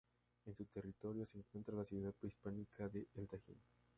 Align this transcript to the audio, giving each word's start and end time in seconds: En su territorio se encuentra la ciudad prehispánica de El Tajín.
En 0.47 0.55
su 0.55 0.65
territorio 0.65 1.27
se 1.27 1.37
encuentra 1.37 1.75
la 1.75 1.85
ciudad 1.85 2.11
prehispánica 2.19 2.89
de 2.89 3.07
El 3.13 3.27
Tajín. 3.27 3.61